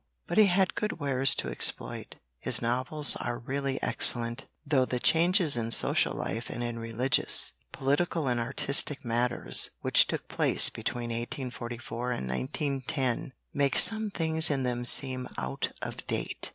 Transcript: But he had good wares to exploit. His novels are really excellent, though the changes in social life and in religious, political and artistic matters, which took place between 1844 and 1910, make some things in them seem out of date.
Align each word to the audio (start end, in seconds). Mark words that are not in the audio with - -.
But 0.25 0.39
he 0.39 0.47
had 0.47 0.73
good 0.73 0.93
wares 0.99 1.35
to 1.35 1.49
exploit. 1.49 2.15
His 2.39 2.59
novels 2.59 3.15
are 3.17 3.37
really 3.37 3.79
excellent, 3.83 4.47
though 4.65 4.83
the 4.83 4.99
changes 4.99 5.55
in 5.55 5.69
social 5.69 6.15
life 6.15 6.49
and 6.49 6.63
in 6.63 6.79
religious, 6.79 7.53
political 7.71 8.27
and 8.27 8.39
artistic 8.39 9.05
matters, 9.05 9.69
which 9.81 10.07
took 10.07 10.27
place 10.27 10.71
between 10.71 11.11
1844 11.11 12.11
and 12.13 12.27
1910, 12.27 13.33
make 13.53 13.75
some 13.77 14.09
things 14.09 14.49
in 14.49 14.63
them 14.63 14.85
seem 14.85 15.27
out 15.37 15.71
of 15.83 16.07
date. 16.07 16.49